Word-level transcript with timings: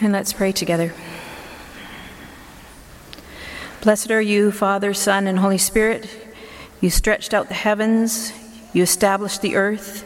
And 0.00 0.12
let's 0.12 0.32
pray 0.32 0.52
together. 0.52 0.94
Blessed 3.82 4.12
are 4.12 4.20
you, 4.20 4.52
Father, 4.52 4.94
Son, 4.94 5.26
and 5.26 5.40
Holy 5.40 5.58
Spirit. 5.58 6.08
You 6.80 6.90
stretched 6.90 7.34
out 7.34 7.48
the 7.48 7.54
heavens, 7.54 8.32
you 8.72 8.82
established 8.82 9.42
the 9.42 9.56
earth. 9.56 10.04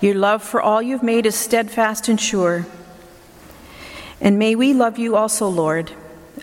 Your 0.00 0.14
love 0.14 0.42
for 0.42 0.62
all 0.62 0.80
you've 0.80 1.02
made 1.02 1.26
is 1.26 1.34
steadfast 1.34 2.08
and 2.08 2.18
sure. 2.18 2.64
And 4.20 4.38
may 4.38 4.54
we 4.54 4.72
love 4.72 4.98
you 4.98 5.16
also, 5.16 5.48
Lord, 5.48 5.92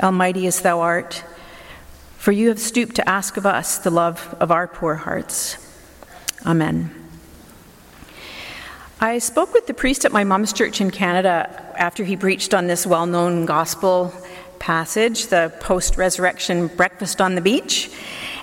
almighty 0.01 0.45
as 0.45 0.61
thou 0.61 0.81
art, 0.81 1.23
for 2.17 2.31
you 2.31 2.49
have 2.49 2.59
stooped 2.59 2.95
to 2.97 3.09
ask 3.09 3.37
of 3.37 3.45
us 3.45 3.79
the 3.79 3.89
love 3.89 4.35
of 4.39 4.51
our 4.51 4.67
poor 4.67 4.95
hearts. 4.95 5.57
Amen. 6.45 6.96
I 8.99 9.19
spoke 9.19 9.53
with 9.53 9.67
the 9.67 9.75
priest 9.75 10.05
at 10.05 10.11
my 10.11 10.23
mom's 10.23 10.51
church 10.51 10.81
in 10.81 10.89
Canada 10.89 11.47
after 11.77 12.03
he 12.03 12.17
preached 12.17 12.55
on 12.55 12.65
this 12.65 12.87
well 12.87 13.05
known 13.05 13.45
gospel 13.45 14.11
passage, 14.57 15.27
the 15.27 15.53
post 15.59 15.97
resurrection 15.97 16.65
breakfast 16.65 17.21
on 17.21 17.35
the 17.35 17.41
beach. 17.41 17.91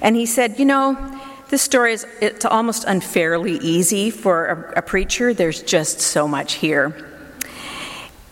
And 0.00 0.14
he 0.14 0.26
said, 0.26 0.60
You 0.60 0.64
know, 0.64 1.20
this 1.48 1.60
story 1.60 1.92
is 1.94 2.06
it's 2.20 2.44
almost 2.44 2.84
unfairly 2.84 3.56
easy 3.56 4.10
for 4.10 4.46
a, 4.46 4.78
a 4.78 4.82
preacher. 4.82 5.34
There's 5.34 5.60
just 5.60 6.00
so 6.00 6.28
much 6.28 6.52
here. 6.52 7.04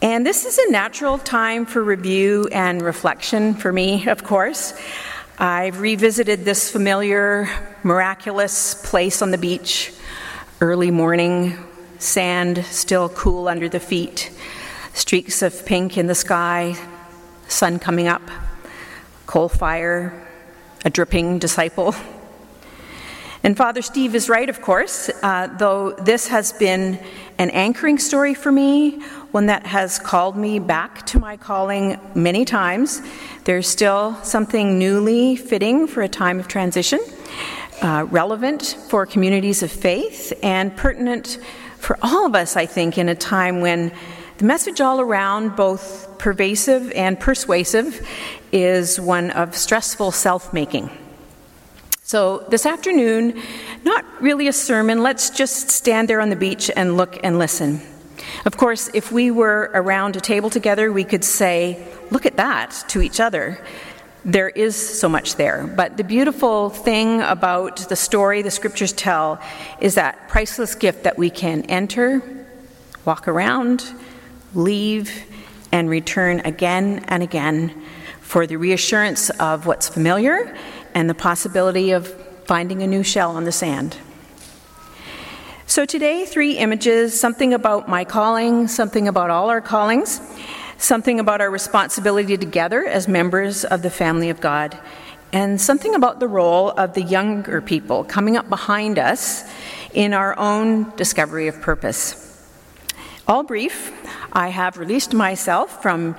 And 0.00 0.24
this 0.24 0.44
is 0.44 0.58
a 0.58 0.70
natural 0.70 1.18
time 1.18 1.66
for 1.66 1.82
review 1.82 2.48
and 2.52 2.82
reflection 2.82 3.54
for 3.54 3.72
me, 3.72 4.06
of 4.06 4.22
course. 4.22 4.74
I've 5.38 5.80
revisited 5.80 6.44
this 6.44 6.70
familiar, 6.70 7.48
miraculous 7.82 8.74
place 8.74 9.22
on 9.22 9.32
the 9.32 9.38
beach, 9.38 9.92
early 10.60 10.92
morning, 10.92 11.58
sand 12.02 12.64
still 12.66 13.08
cool 13.10 13.48
under 13.48 13.68
the 13.68 13.80
feet, 13.80 14.30
streaks 14.92 15.40
of 15.40 15.64
pink 15.64 15.96
in 15.96 16.08
the 16.08 16.14
sky, 16.14 16.74
sun 17.48 17.78
coming 17.78 18.08
up, 18.08 18.22
coal 19.26 19.48
fire, 19.48 20.26
a 20.84 20.90
dripping 20.90 21.38
disciple. 21.38 21.94
And 23.44 23.56
Father 23.56 23.82
Steve 23.82 24.14
is 24.14 24.28
right, 24.28 24.48
of 24.48 24.60
course, 24.60 25.10
uh, 25.22 25.48
though 25.58 25.92
this 25.92 26.28
has 26.28 26.52
been 26.52 26.98
an 27.38 27.50
anchoring 27.50 27.98
story 27.98 28.34
for 28.34 28.52
me, 28.52 29.00
one 29.32 29.46
that 29.46 29.66
has 29.66 29.98
called 29.98 30.36
me 30.36 30.58
back 30.58 31.06
to 31.06 31.18
my 31.18 31.36
calling 31.36 31.98
many 32.14 32.44
times. 32.44 33.00
There's 33.44 33.66
still 33.66 34.14
something 34.22 34.78
newly 34.78 35.36
fitting 35.36 35.86
for 35.86 36.02
a 36.02 36.08
time 36.08 36.38
of 36.38 36.46
transition, 36.46 37.00
uh, 37.80 38.06
relevant 38.10 38.76
for 38.88 39.06
communities 39.06 39.62
of 39.62 39.72
faith, 39.72 40.32
and 40.42 40.76
pertinent 40.76 41.38
for 41.82 41.98
all 42.00 42.24
of 42.24 42.36
us, 42.36 42.56
I 42.56 42.64
think, 42.64 42.96
in 42.96 43.08
a 43.08 43.14
time 43.14 43.60
when 43.60 43.92
the 44.38 44.44
message 44.44 44.80
all 44.80 45.00
around, 45.00 45.56
both 45.56 46.16
pervasive 46.16 46.92
and 46.92 47.18
persuasive, 47.18 48.06
is 48.52 49.00
one 49.00 49.32
of 49.32 49.56
stressful 49.56 50.12
self 50.12 50.52
making. 50.52 50.90
So, 52.04 52.46
this 52.48 52.66
afternoon, 52.66 53.42
not 53.82 54.04
really 54.22 54.46
a 54.46 54.52
sermon, 54.52 55.02
let's 55.02 55.30
just 55.30 55.70
stand 55.70 56.08
there 56.08 56.20
on 56.20 56.30
the 56.30 56.36
beach 56.36 56.70
and 56.76 56.96
look 56.96 57.18
and 57.24 57.36
listen. 57.36 57.80
Of 58.46 58.56
course, 58.56 58.88
if 58.94 59.10
we 59.10 59.32
were 59.32 59.68
around 59.74 60.14
a 60.14 60.20
table 60.20 60.50
together, 60.50 60.92
we 60.92 61.02
could 61.02 61.24
say, 61.24 61.84
Look 62.12 62.26
at 62.26 62.36
that 62.36 62.84
to 62.88 63.02
each 63.02 63.18
other 63.18 63.58
there 64.24 64.48
is 64.48 64.76
so 64.76 65.08
much 65.08 65.36
there. 65.36 65.66
But 65.66 65.96
the 65.96 66.04
beautiful 66.04 66.70
thing 66.70 67.20
about 67.22 67.88
the 67.88 67.96
story 67.96 68.42
the 68.42 68.50
scriptures 68.50 68.92
tell 68.92 69.40
is 69.80 69.96
that 69.96 70.28
priceless 70.28 70.74
gift 70.74 71.04
that 71.04 71.18
we 71.18 71.30
can 71.30 71.62
enter, 71.62 72.22
walk 73.04 73.26
around, 73.26 73.84
leave, 74.54 75.24
and 75.72 75.88
return 75.90 76.40
again 76.40 77.04
and 77.08 77.22
again 77.22 77.82
for 78.20 78.46
the 78.46 78.56
reassurance 78.56 79.30
of 79.30 79.66
what's 79.66 79.88
familiar 79.88 80.56
and 80.94 81.10
the 81.10 81.14
possibility 81.14 81.90
of 81.90 82.08
finding 82.44 82.82
a 82.82 82.86
new 82.86 83.02
shell 83.02 83.36
on 83.36 83.44
the 83.44 83.52
sand. 83.52 83.96
So, 85.66 85.86
today, 85.86 86.26
three 86.26 86.58
images 86.58 87.18
something 87.18 87.54
about 87.54 87.88
my 87.88 88.04
calling, 88.04 88.68
something 88.68 89.08
about 89.08 89.30
all 89.30 89.48
our 89.48 89.62
callings 89.62 90.20
something 90.82 91.20
about 91.20 91.40
our 91.40 91.50
responsibility 91.50 92.36
together 92.36 92.84
as 92.84 93.06
members 93.06 93.64
of 93.64 93.82
the 93.82 93.90
family 93.90 94.30
of 94.30 94.40
God, 94.40 94.76
and 95.32 95.60
something 95.60 95.94
about 95.94 96.20
the 96.20 96.28
role 96.28 96.70
of 96.70 96.94
the 96.94 97.02
younger 97.02 97.60
people 97.60 98.04
coming 98.04 98.36
up 98.36 98.48
behind 98.48 98.98
us 98.98 99.44
in 99.94 100.12
our 100.12 100.38
own 100.38 100.94
discovery 100.96 101.48
of 101.48 101.60
purpose. 101.60 102.28
All 103.28 103.42
brief, 103.42 103.92
I 104.32 104.48
have 104.48 104.76
released 104.76 105.14
myself 105.14 105.80
from 105.80 106.16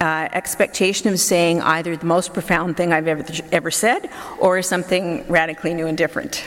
uh, 0.00 0.28
expectation 0.32 1.12
of 1.12 1.20
saying 1.20 1.60
either 1.60 1.96
the 1.96 2.06
most 2.06 2.32
profound 2.32 2.76
thing 2.76 2.92
I've 2.92 3.06
ever, 3.06 3.24
ever 3.52 3.70
said 3.70 4.10
or 4.40 4.60
something 4.62 5.26
radically 5.28 5.74
new 5.74 5.86
and 5.86 5.96
different. 5.96 6.46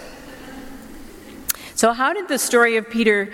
So, 1.75 1.93
how 1.93 2.13
did 2.13 2.27
the 2.27 2.37
story 2.37 2.77
of 2.77 2.89
Peter 2.89 3.31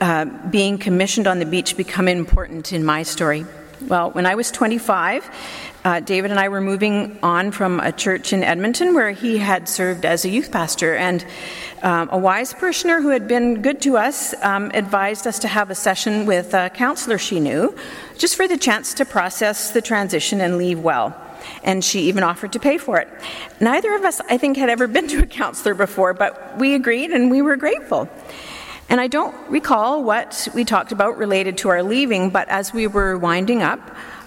uh, 0.00 0.26
being 0.50 0.76
commissioned 0.78 1.26
on 1.26 1.38
the 1.38 1.46
beach 1.46 1.76
become 1.76 2.08
important 2.08 2.72
in 2.72 2.84
my 2.84 3.02
story? 3.02 3.46
Well, 3.82 4.10
when 4.10 4.24
I 4.24 4.36
was 4.36 4.50
25, 4.50 5.30
uh, 5.84 6.00
David 6.00 6.30
and 6.30 6.40
I 6.40 6.48
were 6.48 6.62
moving 6.62 7.18
on 7.22 7.50
from 7.50 7.78
a 7.80 7.92
church 7.92 8.32
in 8.32 8.42
Edmonton 8.42 8.94
where 8.94 9.10
he 9.10 9.36
had 9.36 9.68
served 9.68 10.06
as 10.06 10.24
a 10.24 10.30
youth 10.30 10.50
pastor. 10.50 10.96
And 10.96 11.24
um, 11.82 12.08
a 12.10 12.16
wise 12.16 12.54
parishioner 12.54 13.02
who 13.02 13.10
had 13.10 13.28
been 13.28 13.60
good 13.60 13.82
to 13.82 13.98
us 13.98 14.34
um, 14.42 14.70
advised 14.72 15.26
us 15.26 15.38
to 15.40 15.48
have 15.48 15.68
a 15.70 15.74
session 15.74 16.24
with 16.24 16.54
a 16.54 16.70
counselor 16.70 17.18
she 17.18 17.38
knew, 17.38 17.76
just 18.16 18.34
for 18.34 18.48
the 18.48 18.56
chance 18.56 18.94
to 18.94 19.04
process 19.04 19.70
the 19.72 19.82
transition 19.82 20.40
and 20.40 20.56
leave 20.56 20.80
well. 20.80 21.14
And 21.62 21.84
she 21.84 22.00
even 22.08 22.24
offered 22.24 22.54
to 22.54 22.58
pay 22.58 22.78
for 22.78 22.98
it. 22.98 23.08
Neither 23.60 23.94
of 23.94 24.04
us, 24.04 24.20
I 24.30 24.38
think, 24.38 24.56
had 24.56 24.70
ever 24.70 24.86
been 24.86 25.06
to 25.08 25.22
a 25.22 25.26
counselor 25.26 25.74
before, 25.74 26.14
but 26.14 26.58
we 26.58 26.74
agreed 26.74 27.10
and 27.10 27.30
we 27.30 27.42
were 27.42 27.56
grateful. 27.56 28.08
And 28.88 29.00
I 29.00 29.08
don't 29.08 29.34
recall 29.50 30.04
what 30.04 30.48
we 30.54 30.64
talked 30.64 30.92
about 30.92 31.18
related 31.18 31.58
to 31.58 31.70
our 31.70 31.82
leaving, 31.82 32.30
but 32.30 32.48
as 32.48 32.72
we 32.72 32.86
were 32.86 33.18
winding 33.18 33.62
up, 33.62 33.80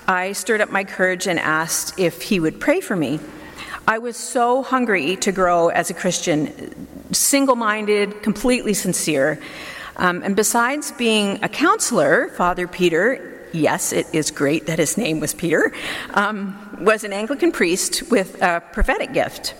I 0.05 0.33
stirred 0.33 0.59
up 0.59 0.69
my 0.69 0.83
courage 0.83 1.27
and 1.27 1.39
asked 1.39 1.97
if 1.97 2.21
he 2.21 2.39
would 2.39 2.59
pray 2.59 2.81
for 2.81 2.95
me. 2.95 3.19
I 3.87 3.99
was 3.99 4.17
so 4.17 4.61
hungry 4.61 5.15
to 5.17 5.31
grow 5.31 5.69
as 5.69 5.89
a 5.89 5.93
Christian, 5.93 7.13
single 7.13 7.55
minded, 7.55 8.21
completely 8.21 8.73
sincere. 8.73 9.39
Um, 9.95 10.23
and 10.23 10.35
besides 10.35 10.91
being 10.91 11.41
a 11.41 11.49
counselor, 11.49 12.27
Father 12.29 12.67
Peter, 12.67 13.47
yes, 13.53 13.93
it 13.93 14.07
is 14.13 14.29
great 14.29 14.67
that 14.67 14.77
his 14.77 14.97
name 14.97 15.19
was 15.19 15.33
Peter, 15.33 15.71
um, 16.13 16.57
was 16.81 17.03
an 17.03 17.13
Anglican 17.13 17.51
priest 17.51 18.11
with 18.11 18.41
a 18.41 18.61
prophetic 18.73 19.13
gift. 19.13 19.55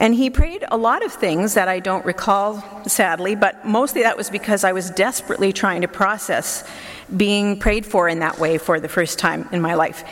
And 0.00 0.14
he 0.14 0.30
prayed 0.30 0.64
a 0.70 0.78
lot 0.78 1.04
of 1.04 1.12
things 1.12 1.54
that 1.54 1.68
I 1.68 1.78
don't 1.78 2.06
recall, 2.06 2.64
sadly, 2.88 3.34
but 3.34 3.66
mostly 3.66 4.02
that 4.02 4.16
was 4.16 4.30
because 4.30 4.64
I 4.64 4.72
was 4.72 4.90
desperately 4.90 5.52
trying 5.52 5.82
to 5.82 5.88
process 5.88 6.64
being 7.14 7.58
prayed 7.58 7.84
for 7.84 8.08
in 8.08 8.20
that 8.20 8.38
way 8.38 8.56
for 8.56 8.80
the 8.80 8.88
first 8.88 9.18
time 9.18 9.46
in 9.52 9.60
my 9.60 9.74
life. 9.74 10.02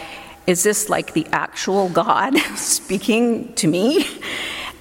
Is 0.46 0.62
this 0.62 0.90
like 0.90 1.14
the 1.14 1.26
actual 1.32 1.88
God 1.88 2.36
speaking 2.56 3.54
to 3.54 3.66
me? 3.66 4.06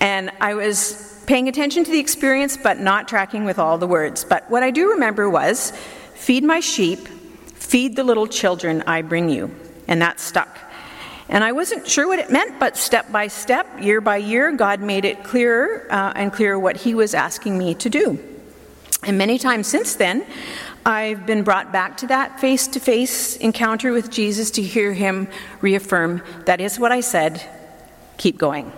And 0.02 0.30
I 0.42 0.56
was 0.56 1.24
paying 1.26 1.48
attention 1.48 1.86
to 1.86 1.92
the 1.92 2.00
experience, 2.00 2.58
but 2.58 2.80
not 2.80 3.08
tracking 3.08 3.46
with 3.46 3.60
all 3.60 3.78
the 3.78 3.88
words. 3.88 4.26
But 4.26 4.50
what 4.50 4.62
I 4.62 4.72
do 4.72 4.92
remember 4.92 5.30
was 5.30 5.72
feed 6.16 6.44
my 6.44 6.60
sheep, 6.60 7.08
feed 7.56 7.96
the 7.96 8.04
little 8.04 8.28
children 8.28 8.84
I 8.86 9.04
bring 9.04 9.30
you. 9.30 9.56
And 9.88 10.02
that 10.02 10.20
stuck. 10.20 10.58
And 11.30 11.44
I 11.44 11.52
wasn't 11.52 11.88
sure 11.88 12.08
what 12.08 12.20
it 12.20 12.32
meant, 12.32 12.60
but 12.60 12.78
step 12.78 13.12
by 13.12 13.28
step, 13.28 13.68
year 13.82 14.00
by 14.00 14.18
year, 14.18 14.52
God 14.54 14.80
made 14.80 15.04
it 15.04 15.24
clearer 15.24 15.86
uh, 15.90 16.14
and 16.16 16.32
clearer 16.32 16.58
what 16.58 16.78
He 16.78 16.94
was 16.94 17.14
asking 17.14 17.58
me 17.58 17.76
to 17.76 17.90
do. 17.90 18.20
And 19.04 19.18
many 19.18 19.38
times 19.38 19.68
since 19.68 19.96
then, 19.96 20.26
I've 20.86 21.26
been 21.26 21.44
brought 21.44 21.74
back 21.74 21.98
to 21.98 22.08
that 22.08 22.40
face 22.40 22.68
to 22.70 22.80
face 22.80 23.36
encounter 23.38 23.92
with 23.92 24.10
Jesus 24.10 24.52
to 24.52 24.62
hear 24.62 24.94
Him 24.94 25.28
reaffirm 25.60 26.24
that 26.46 26.62
is 26.62 26.80
what 26.80 26.94
I 26.94 27.02
said, 27.02 27.42
keep 28.18 28.38
going. 28.38 28.72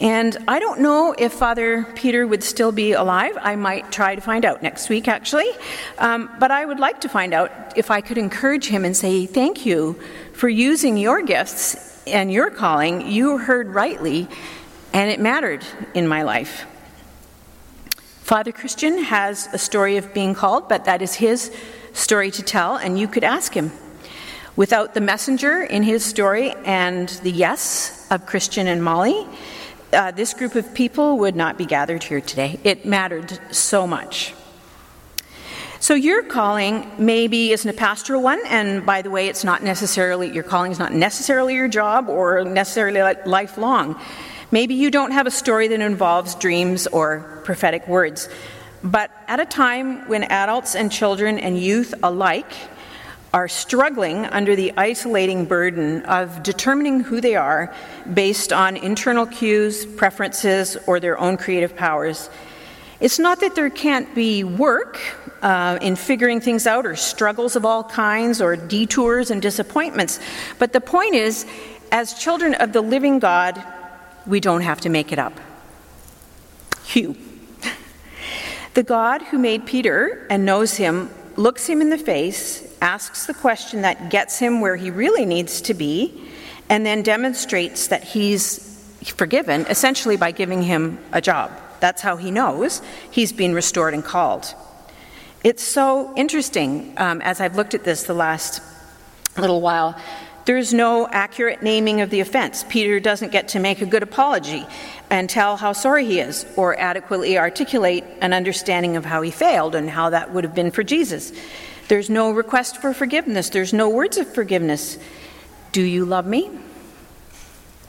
And 0.00 0.36
I 0.48 0.58
don't 0.58 0.80
know 0.80 1.14
if 1.16 1.32
Father 1.32 1.84
Peter 1.94 2.26
would 2.26 2.42
still 2.42 2.72
be 2.72 2.92
alive. 2.92 3.38
I 3.40 3.56
might 3.56 3.90
try 3.92 4.14
to 4.14 4.20
find 4.20 4.44
out 4.44 4.62
next 4.62 4.88
week, 4.88 5.08
actually. 5.08 5.48
Um, 5.98 6.28
but 6.40 6.50
I 6.50 6.66
would 6.66 6.80
like 6.80 7.00
to 7.02 7.08
find 7.08 7.32
out 7.32 7.50
if 7.76 7.90
I 7.90 8.00
could 8.00 8.18
encourage 8.18 8.66
him 8.66 8.84
and 8.84 8.94
say, 8.94 9.24
Thank 9.24 9.64
you 9.64 9.98
for 10.34 10.48
using 10.48 10.96
your 10.96 11.22
gifts 11.22 12.02
and 12.06 12.30
your 12.30 12.50
calling. 12.50 13.10
You 13.10 13.38
heard 13.38 13.68
rightly, 13.68 14.28
and 14.92 15.10
it 15.10 15.20
mattered 15.20 15.64
in 15.94 16.06
my 16.06 16.22
life. 16.22 16.66
Father 18.22 18.52
Christian 18.52 19.04
has 19.04 19.48
a 19.52 19.58
story 19.58 19.96
of 19.96 20.12
being 20.12 20.34
called, 20.34 20.68
but 20.68 20.84
that 20.86 21.02
is 21.02 21.14
his 21.14 21.54
story 21.92 22.30
to 22.32 22.42
tell, 22.42 22.76
and 22.76 22.98
you 22.98 23.06
could 23.06 23.24
ask 23.24 23.54
him. 23.54 23.70
Without 24.56 24.94
the 24.94 25.00
messenger 25.00 25.62
in 25.62 25.82
his 25.82 26.04
story 26.04 26.52
and 26.64 27.08
the 27.22 27.30
yes 27.30 28.06
of 28.10 28.26
Christian 28.26 28.66
and 28.66 28.82
Molly, 28.82 29.26
uh, 29.92 30.10
this 30.10 30.34
group 30.34 30.54
of 30.54 30.74
people 30.74 31.18
would 31.18 31.36
not 31.36 31.58
be 31.58 31.66
gathered 31.66 32.02
here 32.02 32.20
today. 32.20 32.58
It 32.64 32.84
mattered 32.84 33.38
so 33.50 33.86
much. 33.86 34.34
So 35.84 35.92
your 35.92 36.22
calling 36.22 36.90
maybe 36.96 37.52
isn't 37.52 37.68
a 37.68 37.74
pastoral 37.74 38.22
one, 38.22 38.40
and 38.46 38.86
by 38.86 39.02
the 39.02 39.10
way, 39.10 39.28
it's 39.28 39.44
not 39.44 39.62
necessarily 39.62 40.32
your 40.32 40.42
calling 40.42 40.72
is 40.72 40.78
not 40.78 40.94
necessarily 40.94 41.52
your 41.52 41.68
job 41.68 42.08
or 42.08 42.42
necessarily 42.42 43.02
lifelong. 43.26 44.00
Maybe 44.50 44.72
you 44.76 44.90
don't 44.90 45.10
have 45.10 45.26
a 45.26 45.30
story 45.30 45.68
that 45.68 45.82
involves 45.82 46.36
dreams 46.36 46.86
or 46.86 47.42
prophetic 47.44 47.86
words. 47.86 48.30
But 48.82 49.10
at 49.28 49.40
a 49.40 49.44
time 49.44 50.08
when 50.08 50.24
adults 50.24 50.74
and 50.74 50.90
children 50.90 51.38
and 51.38 51.58
youth 51.58 51.92
alike 52.02 52.50
are 53.34 53.46
struggling 53.46 54.24
under 54.24 54.56
the 54.56 54.72
isolating 54.78 55.44
burden 55.44 56.00
of 56.06 56.42
determining 56.42 57.00
who 57.00 57.20
they 57.20 57.36
are 57.36 57.74
based 58.14 58.54
on 58.54 58.78
internal 58.78 59.26
cues, 59.26 59.84
preferences, 59.84 60.78
or 60.86 60.98
their 60.98 61.18
own 61.18 61.36
creative 61.36 61.76
powers, 61.76 62.30
it's 63.04 63.18
not 63.18 63.40
that 63.40 63.54
there 63.54 63.68
can't 63.68 64.14
be 64.14 64.44
work 64.44 64.98
uh, 65.42 65.78
in 65.82 65.94
figuring 65.94 66.40
things 66.40 66.66
out, 66.66 66.86
or 66.86 66.96
struggles 66.96 67.54
of 67.54 67.66
all 67.66 67.84
kinds, 67.84 68.40
or 68.40 68.56
detours 68.56 69.30
and 69.30 69.42
disappointments. 69.42 70.18
But 70.58 70.72
the 70.72 70.80
point 70.80 71.14
is, 71.14 71.44
as 71.92 72.14
children 72.14 72.54
of 72.54 72.72
the 72.72 72.80
living 72.80 73.18
God, 73.18 73.62
we 74.26 74.40
don't 74.40 74.62
have 74.62 74.80
to 74.80 74.88
make 74.88 75.12
it 75.12 75.18
up. 75.18 75.38
Hugh. 76.86 77.14
The 78.72 78.82
God 78.82 79.20
who 79.20 79.38
made 79.38 79.66
Peter 79.66 80.26
and 80.30 80.46
knows 80.46 80.74
him 80.74 81.10
looks 81.36 81.66
him 81.66 81.82
in 81.82 81.90
the 81.90 81.98
face, 81.98 82.74
asks 82.80 83.26
the 83.26 83.34
question 83.34 83.82
that 83.82 84.08
gets 84.08 84.38
him 84.38 84.62
where 84.62 84.76
he 84.76 84.90
really 84.90 85.26
needs 85.26 85.60
to 85.60 85.74
be, 85.74 86.24
and 86.70 86.86
then 86.86 87.02
demonstrates 87.02 87.88
that 87.88 88.02
he's 88.02 88.82
forgiven, 89.02 89.66
essentially 89.68 90.16
by 90.16 90.30
giving 90.30 90.62
him 90.62 90.98
a 91.12 91.20
job. 91.20 91.50
That's 91.84 92.00
how 92.00 92.16
he 92.16 92.30
knows 92.30 92.80
he's 93.10 93.30
been 93.30 93.52
restored 93.52 93.92
and 93.92 94.02
called. 94.02 94.54
It's 95.42 95.62
so 95.62 96.14
interesting 96.16 96.94
um, 96.96 97.20
as 97.20 97.42
I've 97.42 97.56
looked 97.56 97.74
at 97.74 97.84
this 97.84 98.04
the 98.04 98.14
last 98.14 98.62
little 99.36 99.60
while. 99.60 99.94
There's 100.46 100.72
no 100.72 101.06
accurate 101.06 101.62
naming 101.62 102.00
of 102.00 102.08
the 102.08 102.20
offense. 102.20 102.64
Peter 102.70 103.00
doesn't 103.00 103.32
get 103.32 103.48
to 103.48 103.58
make 103.58 103.82
a 103.82 103.84
good 103.84 104.02
apology 104.02 104.64
and 105.10 105.28
tell 105.28 105.58
how 105.58 105.74
sorry 105.74 106.06
he 106.06 106.20
is 106.20 106.46
or 106.56 106.74
adequately 106.80 107.36
articulate 107.36 108.02
an 108.22 108.32
understanding 108.32 108.96
of 108.96 109.04
how 109.04 109.20
he 109.20 109.30
failed 109.30 109.74
and 109.74 109.90
how 109.90 110.08
that 110.08 110.32
would 110.32 110.44
have 110.44 110.54
been 110.54 110.70
for 110.70 110.82
Jesus. 110.82 111.34
There's 111.88 112.08
no 112.08 112.30
request 112.30 112.78
for 112.80 112.94
forgiveness, 112.94 113.50
there's 113.50 113.74
no 113.74 113.90
words 113.90 114.16
of 114.16 114.32
forgiveness. 114.32 114.96
Do 115.72 115.82
you 115.82 116.06
love 116.06 116.24
me? 116.24 116.50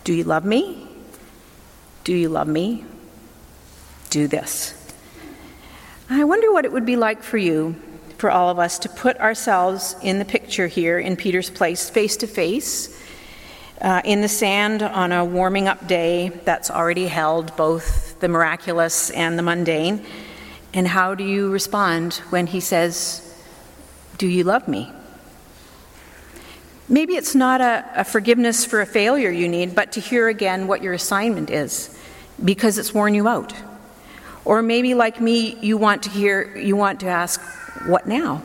Do 0.03 0.11
you 0.11 0.25
love 0.25 0.43
me? 0.43 0.85
Do 2.03 2.13
you 2.13 2.27
love 2.27 2.49
me? 2.49 2.83
Do 4.15 4.29
this. 4.29 4.73
I 6.09 6.23
wonder 6.23 6.49
what 6.53 6.63
it 6.63 6.71
would 6.71 6.85
be 6.85 6.95
like 6.95 7.21
for 7.21 7.37
you, 7.37 7.75
for 8.17 8.31
all 8.31 8.49
of 8.49 8.59
us, 8.59 8.79
to 8.79 8.87
put 8.87 9.19
ourselves 9.19 9.93
in 10.01 10.19
the 10.19 10.23
picture 10.23 10.67
here 10.67 10.97
in 10.97 11.17
Peter's 11.17 11.49
place, 11.49 11.89
face 11.89 12.15
to 12.15 12.25
face, 12.25 12.97
in 14.05 14.21
the 14.21 14.29
sand 14.29 14.81
on 14.83 15.11
a 15.11 15.25
warming 15.25 15.67
up 15.67 15.85
day 15.85 16.29
that's 16.45 16.71
already 16.71 17.07
held 17.07 17.57
both 17.57 18.17
the 18.21 18.29
miraculous 18.29 19.09
and 19.09 19.37
the 19.37 19.43
mundane. 19.43 20.05
And 20.73 20.87
how 20.87 21.13
do 21.13 21.25
you 21.25 21.51
respond 21.51 22.13
when 22.29 22.47
he 22.47 22.61
says, 22.61 23.21
Do 24.17 24.27
you 24.27 24.45
love 24.45 24.65
me? 24.69 24.93
Maybe 26.87 27.15
it's 27.15 27.35
not 27.35 27.59
a, 27.59 27.85
a 27.95 28.05
forgiveness 28.05 28.63
for 28.63 28.79
a 28.79 28.85
failure 28.85 29.29
you 29.29 29.49
need, 29.49 29.75
but 29.75 29.91
to 29.91 29.99
hear 29.99 30.29
again 30.29 30.67
what 30.67 30.81
your 30.81 30.93
assignment 30.93 31.49
is, 31.49 31.99
because 32.41 32.77
it's 32.77 32.93
worn 32.93 33.13
you 33.13 33.27
out. 33.27 33.53
Or 34.45 34.61
maybe, 34.61 34.93
like 34.93 35.19
me, 35.19 35.57
you 35.59 35.77
want 35.77 36.03
to 36.03 36.09
hear, 36.09 36.55
you 36.55 36.75
want 36.75 36.99
to 36.99 37.07
ask, 37.07 37.41
What 37.87 38.07
now? 38.07 38.43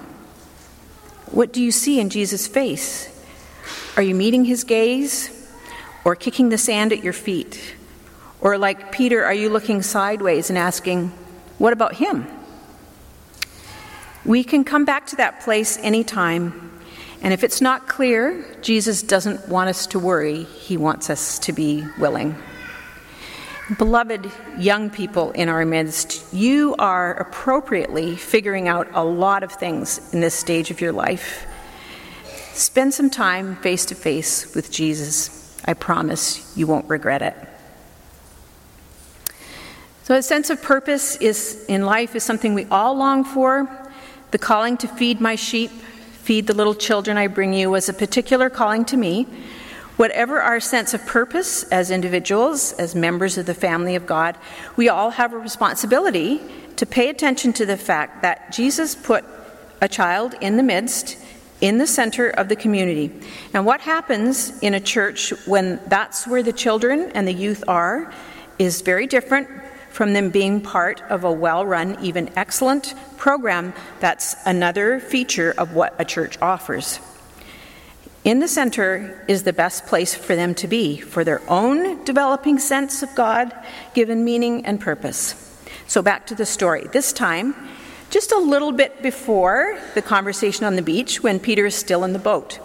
What 1.31 1.53
do 1.53 1.63
you 1.63 1.71
see 1.71 2.01
in 2.01 2.11
Jesus' 2.11 2.47
face? 2.47 3.07
Are 3.97 4.03
you 4.03 4.15
meeting 4.15 4.45
his 4.47 4.65
gaze 4.65 5.31
or 6.05 6.17
kicking 6.17 6.49
the 6.49 6.59
sand 6.59 6.93
at 6.93 7.05
your 7.05 7.13
feet? 7.13 7.77
Or, 8.41 8.57
like 8.57 8.91
Peter, 8.91 9.25
are 9.25 9.35
you 9.35 9.51
looking 9.51 9.83
sideways 9.83 10.49
and 10.49 10.59
asking, 10.59 11.09
What 11.59 11.75
about 11.75 11.97
him? 11.97 12.27
We 14.25 14.43
can 14.43 14.65
come 14.65 14.87
back 14.87 15.07
to 15.09 15.17
that 15.17 15.41
place 15.41 15.79
anytime. 15.79 16.71
And 17.23 17.35
if 17.35 17.45
it's 17.45 17.61
not 17.61 17.89
clear, 17.89 18.45
Jesus 18.63 19.03
doesn't 19.03 19.49
want 19.49 19.69
us 19.69 19.87
to 19.89 19.99
worry, 19.99 20.45
he 20.45 20.79
wants 20.79 21.11
us 21.11 21.39
to 21.41 21.53
be 21.53 21.85
willing. 21.99 22.35
Beloved 23.79 24.33
young 24.59 24.91
people 24.91 25.31
in 25.31 25.49
our 25.49 25.65
midst, 25.65 26.35
you 26.35 26.75
are 26.81 27.15
appropriately 27.15 28.17
figuring 28.17 28.67
out 28.67 28.89
a 28.95 29.05
lot 29.05 29.45
of 29.45 29.53
things 29.53 30.13
in 30.13 30.21
this 30.21 30.35
stage 30.35 30.73
of 30.73 30.81
your 30.81 30.91
life. 30.91 31.47
Spend 32.53 32.93
some 32.93 33.11
time 33.11 33.55
face 33.57 33.87
to 33.87 33.95
face 33.95 34.57
with 34.57 34.73
Jesus. 34.73 35.57
I 35.67 35.75
promise 35.75 36.53
you 36.57 36.67
won't 36.67 36.89
regret 36.89 37.23
it. 37.23 37.37
So, 40.03 40.17
a 40.17 40.23
sense 40.23 40.51
of 40.51 40.61
purpose 40.61 41.15
is, 41.17 41.65
in 41.69 41.87
life 41.87 42.17
is 42.17 42.25
something 42.25 42.55
we 42.55 42.65
all 42.73 42.97
long 42.97 43.23
for. 43.23 43.69
The 44.33 44.39
calling 44.39 44.79
to 44.79 44.89
feed 44.89 45.21
my 45.21 45.37
sheep, 45.37 45.71
feed 45.71 46.49
the 46.49 46.55
little 46.55 46.75
children 46.75 47.17
I 47.17 47.29
bring 47.29 47.55
you, 47.55 47.71
was 47.71 47.89
a 47.89 47.93
particular 47.93 48.51
calling 48.51 48.85
to 48.87 48.97
me. 48.97 49.29
Whatever 50.01 50.41
our 50.41 50.61
sense 50.61 50.95
of 50.95 51.05
purpose 51.05 51.63
as 51.65 51.91
individuals, 51.91 52.73
as 52.73 52.95
members 52.95 53.37
of 53.37 53.45
the 53.45 53.53
family 53.53 53.97
of 53.97 54.07
God, 54.07 54.35
we 54.75 54.89
all 54.89 55.11
have 55.11 55.35
a 55.35 55.39
responsibility 55.39 56.41
to 56.77 56.87
pay 56.87 57.11
attention 57.11 57.53
to 57.53 57.67
the 57.67 57.77
fact 57.77 58.23
that 58.23 58.51
Jesus 58.51 58.95
put 58.95 59.27
a 59.83 59.89
child 59.89 60.35
in 60.41 60.57
the 60.57 60.63
midst, 60.63 61.19
in 61.61 61.77
the 61.77 61.87
center 61.87 62.31
of 62.31 62.49
the 62.49 62.57
community. 62.57 63.13
And 63.53 63.67
what 63.67 63.83
happens 63.83 64.59
in 64.63 64.73
a 64.73 64.81
church 64.81 65.35
when 65.47 65.79
that's 65.89 66.27
where 66.27 66.43
the 66.43 66.55
children 66.55 67.13
and 67.15 67.29
the 67.29 67.35
youth 67.35 67.63
are 67.69 68.11
is 68.59 68.81
very 68.81 69.07
different 69.07 69.49
from 69.91 70.15
them 70.15 70.31
being 70.31 70.63
part 70.63 71.03
of 71.11 71.25
a 71.25 71.31
well 71.31 71.67
run, 71.67 72.03
even 72.03 72.31
excellent 72.39 72.95
program 73.19 73.75
that's 73.99 74.35
another 74.47 74.99
feature 74.99 75.55
of 75.59 75.75
what 75.75 75.95
a 75.99 76.07
church 76.07 76.41
offers. 76.41 77.01
In 78.23 78.41
the 78.41 78.49
center 78.49 79.25
is 79.29 79.45
the 79.45 79.53
best 79.53 79.87
place 79.87 80.15
for 80.15 80.37
them 80.37 80.55
to 80.57 80.69
be, 80.69 80.99
for 80.99 81.25
their 81.25 81.41
own 81.51 82.05
developing 82.05 82.59
sense 82.59 83.03
of 83.03 83.15
God, 83.15 83.55
given 83.95 84.25
meaning 84.25 84.67
and 84.67 84.79
purpose. 84.79 85.47
So 85.87 86.03
back 86.03 86.27
to 86.27 86.35
the 86.35 86.45
story. 86.45 86.87
This 86.93 87.15
time, 87.15 87.55
just 88.11 88.31
a 88.31 88.39
little 88.39 88.73
bit 88.73 89.03
before 89.03 89.79
the 89.95 90.03
conversation 90.03 90.67
on 90.67 90.77
the 90.77 90.83
beach 90.83 91.23
when 91.23 91.41
Peter 91.41 91.65
is 91.65 91.75
still 91.75 92.05
in 92.05 92.13
the 92.13 92.19
boat. 92.19 92.59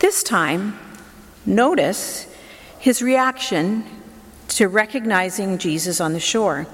This 0.00 0.24
time, 0.24 0.78
notice 1.46 2.26
his 2.80 3.00
reaction 3.00 3.84
to 4.48 4.66
recognizing 4.66 5.58
Jesus 5.58 6.00
on 6.00 6.14
the 6.14 6.20
shore. 6.20 6.66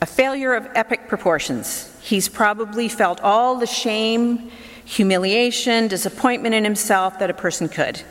A 0.00 0.06
failure 0.06 0.54
of 0.54 0.68
epic 0.74 1.06
proportions. 1.06 1.94
He's 2.00 2.28
probably 2.28 2.88
felt 2.88 3.20
all 3.20 3.56
the 3.56 3.66
shame 3.66 4.50
humiliation, 4.84 5.88
disappointment 5.88 6.54
in 6.54 6.64
himself 6.64 7.18
that 7.18 7.30
a 7.30 7.34
person 7.34 7.68
could. 7.68 8.02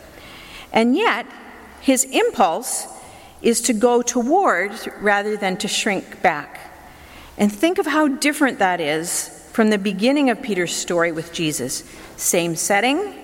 And 0.73 0.95
yet, 0.95 1.25
his 1.81 2.05
impulse 2.05 2.87
is 3.41 3.61
to 3.61 3.73
go 3.73 4.01
toward 4.01 4.71
rather 4.99 5.35
than 5.35 5.57
to 5.57 5.67
shrink 5.67 6.21
back. 6.21 6.59
And 7.37 7.51
think 7.51 7.77
of 7.77 7.87
how 7.87 8.07
different 8.07 8.59
that 8.59 8.79
is 8.79 9.29
from 9.51 9.69
the 9.69 9.77
beginning 9.77 10.29
of 10.29 10.41
Peter's 10.41 10.73
story 10.73 11.11
with 11.11 11.33
Jesus. 11.33 11.83
Same 12.17 12.55
setting, 12.55 13.15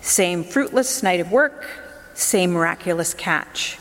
same 0.00 0.44
fruitless 0.44 1.02
night 1.02 1.20
of 1.20 1.32
work, 1.32 1.66
same 2.14 2.52
miraculous 2.52 3.14
catch. 3.14 3.78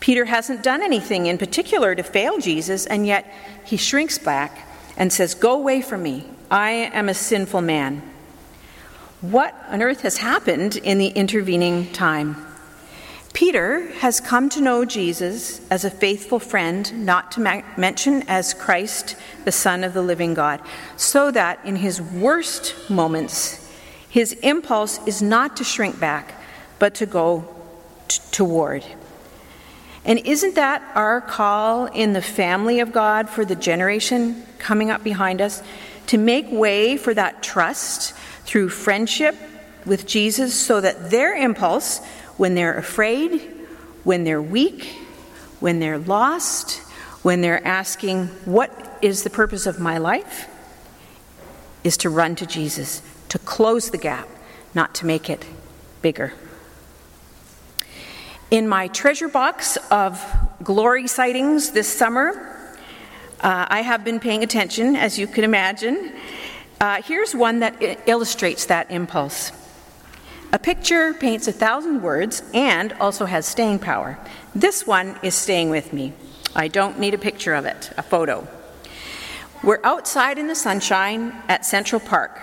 Peter 0.00 0.24
hasn't 0.24 0.62
done 0.62 0.82
anything 0.82 1.26
in 1.26 1.38
particular 1.38 1.94
to 1.94 2.02
fail 2.02 2.38
Jesus, 2.38 2.86
and 2.86 3.06
yet 3.06 3.32
he 3.64 3.76
shrinks 3.76 4.18
back 4.18 4.66
and 4.96 5.12
says, 5.12 5.34
Go 5.34 5.52
away 5.52 5.82
from 5.82 6.02
me. 6.02 6.26
I 6.50 6.70
am 6.70 7.08
a 7.08 7.14
sinful 7.14 7.60
man. 7.60 8.02
What 9.20 9.54
on 9.68 9.82
earth 9.82 10.00
has 10.00 10.16
happened 10.16 10.76
in 10.78 10.98
the 10.98 11.08
intervening 11.08 11.92
time? 11.92 12.44
Peter 13.32 13.86
has 13.98 14.20
come 14.20 14.48
to 14.48 14.60
know 14.60 14.84
Jesus 14.84 15.60
as 15.70 15.84
a 15.84 15.90
faithful 15.90 16.40
friend, 16.40 17.06
not 17.06 17.30
to 17.32 17.40
ma- 17.40 17.62
mention 17.76 18.24
as 18.26 18.52
Christ, 18.52 19.14
the 19.44 19.52
Son 19.52 19.84
of 19.84 19.94
the 19.94 20.02
living 20.02 20.34
God, 20.34 20.60
so 20.96 21.30
that 21.30 21.64
in 21.64 21.76
his 21.76 22.02
worst 22.02 22.74
moments, 22.90 23.70
his 24.08 24.32
impulse 24.42 24.98
is 25.06 25.22
not 25.22 25.56
to 25.58 25.62
shrink 25.62 26.00
back, 26.00 26.34
but 26.80 26.94
to 26.96 27.06
go 27.06 27.46
t- 28.08 28.20
toward. 28.32 28.84
And 30.10 30.26
isn't 30.26 30.56
that 30.56 30.82
our 30.96 31.20
call 31.20 31.86
in 31.86 32.14
the 32.14 32.20
family 32.20 32.80
of 32.80 32.90
God 32.90 33.30
for 33.30 33.44
the 33.44 33.54
generation 33.54 34.44
coming 34.58 34.90
up 34.90 35.04
behind 35.04 35.40
us? 35.40 35.62
To 36.08 36.18
make 36.18 36.50
way 36.50 36.96
for 36.96 37.14
that 37.14 37.44
trust 37.44 38.12
through 38.44 38.70
friendship 38.70 39.36
with 39.86 40.08
Jesus 40.08 40.52
so 40.52 40.80
that 40.80 41.12
their 41.12 41.36
impulse, 41.36 42.04
when 42.38 42.56
they're 42.56 42.76
afraid, 42.76 43.40
when 44.02 44.24
they're 44.24 44.42
weak, 44.42 44.86
when 45.60 45.78
they're 45.78 45.98
lost, 45.98 46.78
when 47.22 47.40
they're 47.40 47.64
asking, 47.64 48.26
What 48.46 48.98
is 49.00 49.22
the 49.22 49.30
purpose 49.30 49.64
of 49.64 49.78
my 49.78 49.98
life? 49.98 50.48
is 51.84 51.96
to 51.98 52.10
run 52.10 52.34
to 52.34 52.46
Jesus, 52.46 53.00
to 53.28 53.38
close 53.38 53.90
the 53.90 53.96
gap, 53.96 54.28
not 54.74 54.92
to 54.96 55.06
make 55.06 55.30
it 55.30 55.46
bigger. 56.02 56.32
In 58.50 58.66
my 58.66 58.88
treasure 58.88 59.28
box 59.28 59.76
of 59.92 60.20
glory 60.60 61.06
sightings 61.06 61.70
this 61.70 61.86
summer, 61.86 62.76
uh, 63.40 63.66
I 63.68 63.82
have 63.82 64.02
been 64.02 64.18
paying 64.18 64.42
attention, 64.42 64.96
as 64.96 65.16
you 65.16 65.28
can 65.28 65.44
imagine. 65.44 66.12
Uh, 66.80 67.00
here's 67.00 67.32
one 67.32 67.60
that 67.60 67.80
illustrates 68.08 68.66
that 68.66 68.90
impulse. 68.90 69.52
A 70.52 70.58
picture 70.58 71.14
paints 71.14 71.46
a 71.46 71.52
thousand 71.52 72.02
words 72.02 72.42
and 72.52 72.92
also 72.94 73.24
has 73.24 73.46
staying 73.46 73.78
power. 73.78 74.18
This 74.52 74.84
one 74.84 75.16
is 75.22 75.36
staying 75.36 75.70
with 75.70 75.92
me. 75.92 76.12
I 76.52 76.66
don't 76.66 76.98
need 76.98 77.14
a 77.14 77.18
picture 77.18 77.54
of 77.54 77.66
it, 77.66 77.92
a 77.96 78.02
photo. 78.02 78.48
We're 79.62 79.80
outside 79.84 80.38
in 80.38 80.48
the 80.48 80.56
sunshine 80.56 81.40
at 81.48 81.64
Central 81.64 82.00
Park. 82.00 82.40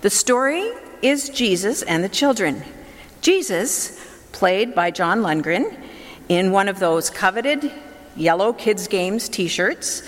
The 0.00 0.08
story 0.08 0.72
is 1.02 1.28
Jesus 1.28 1.82
and 1.82 2.02
the 2.02 2.08
children. 2.08 2.62
Jesus, 3.20 3.95
played 4.36 4.74
by 4.74 4.90
John 4.90 5.22
Lundgren, 5.22 5.74
in 6.28 6.52
one 6.52 6.68
of 6.68 6.78
those 6.78 7.08
coveted 7.08 7.72
yellow 8.14 8.52
kids' 8.52 8.86
games 8.86 9.30
t 9.30 9.48
shirts 9.48 10.02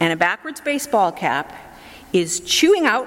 and 0.00 0.12
a 0.12 0.16
backwards 0.16 0.60
baseball 0.60 1.12
cap, 1.12 1.54
is 2.12 2.40
chewing 2.40 2.86
out 2.86 3.06